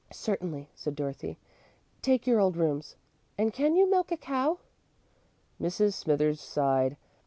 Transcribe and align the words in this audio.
"Certainly," 0.11 0.67
said 0.73 0.95
Dorothy, 0.95 1.37
"take 2.01 2.25
your 2.25 2.39
old 2.39 2.57
rooms. 2.57 2.95
And 3.37 3.53
can 3.53 3.75
you 3.75 3.87
milk 3.87 4.11
a 4.11 4.17
cow?" 4.17 4.57
Mrs. 5.61 5.93
Smithers 5.93 6.41
sighed. 6.41 6.97